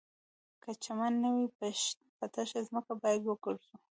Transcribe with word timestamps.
که 0.63 0.71
چمن 0.83 1.13
نه 1.23 1.29
وي 1.35 1.45
په 2.19 2.25
تشه 2.33 2.59
ځمکه 2.69 2.93
باید 3.01 3.21
وګرځو 3.25 3.73